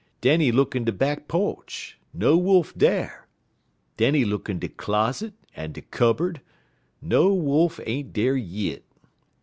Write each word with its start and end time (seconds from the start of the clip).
Den 0.21 0.41
he 0.41 0.51
look 0.51 0.75
in 0.75 0.83
de 0.85 0.91
back 0.91 1.27
po'ch; 1.27 1.95
no 2.11 2.35
Wolf 2.35 2.73
dar. 2.75 3.27
Den 3.97 4.15
he 4.15 4.25
look 4.25 4.49
in 4.49 4.57
de 4.57 4.67
closet 4.67 5.33
en 5.55 5.73
de 5.73 5.83
cubberd; 5.83 6.41
no 7.03 7.31
Wolf 7.35 7.79
ain't 7.85 8.11
dar 8.11 8.35
yit. 8.35 8.83